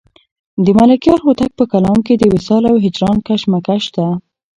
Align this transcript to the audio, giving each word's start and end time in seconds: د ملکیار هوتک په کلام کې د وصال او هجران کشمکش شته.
د 0.65 0.67
ملکیار 0.79 1.19
هوتک 1.25 1.51
په 1.59 1.63
کلام 1.71 1.97
کې 2.05 2.13
د 2.17 2.23
وصال 2.33 2.63
او 2.71 2.75
هجران 2.85 3.17
کشمکش 3.27 3.81
شته. 3.89 4.05